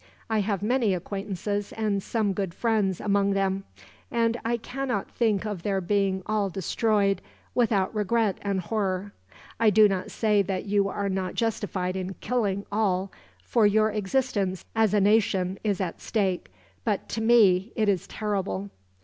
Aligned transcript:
I 0.31 0.39
have 0.39 0.63
many 0.63 0.95
acquaintances 0.95 1.71
and 1.73 2.01
some 2.01 2.33
good 2.33 2.55
friends, 2.55 2.99
among 2.99 3.33
them; 3.35 3.65
and 4.09 4.35
I 4.43 4.57
cannot 4.57 5.11
think 5.11 5.45
of 5.45 5.61
their 5.61 5.79
being 5.79 6.23
all 6.25 6.49
destroyed, 6.49 7.21
without 7.53 7.93
regret 7.93 8.39
and 8.41 8.61
horror. 8.61 9.13
I 9.59 9.69
do 9.69 9.87
not 9.87 10.09
say 10.09 10.41
that 10.41 10.65
you 10.65 10.87
are 10.87 11.07
not 11.07 11.35
justified 11.35 11.95
in 11.95 12.15
killing 12.15 12.65
all, 12.71 13.11
for 13.43 13.67
your 13.67 13.91
existence 13.91 14.65
as 14.75 14.95
a 14.95 14.99
nation 14.99 15.59
is 15.63 15.79
at 15.79 16.01
stake; 16.01 16.51
but 16.83 17.07
to 17.09 17.21
me, 17.21 17.71
it 17.75 17.87
is 17.87 18.07
terrible." 18.07 18.71